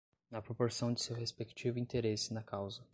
na 0.31 0.41
proporção 0.41 0.91
de 0.91 0.99
seu 1.03 1.15
respectivo 1.15 1.77
interesse 1.77 2.33
na 2.33 2.41
causa 2.41 2.81